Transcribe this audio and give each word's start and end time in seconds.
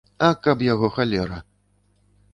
А 0.27 0.29
каб 0.47 0.63
яго 0.69 0.89
халера. 0.97 1.37